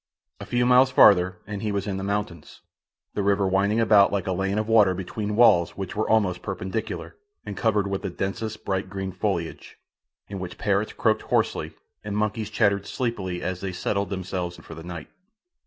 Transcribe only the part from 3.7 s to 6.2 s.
about like a lane of water between walls which were